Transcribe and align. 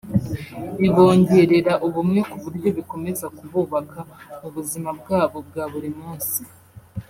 bibongerera 0.79 1.73
ubumwe 1.87 2.19
ku 2.29 2.35
buryo 2.43 2.69
bikomeza 2.77 3.25
kububaka 3.37 3.99
mu 4.39 4.47
buzima 4.55 4.89
bwabo 4.99 5.37
bwa 5.47 5.63
buri 5.71 5.89
munsi 5.99 6.41